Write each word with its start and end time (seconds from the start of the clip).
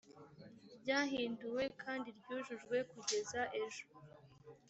ryahinduwe 0.81 1.63
kandi 1.81 2.07
ryujujwe 2.17 2.77
kugeza 2.91 3.41
ejo 3.63 3.85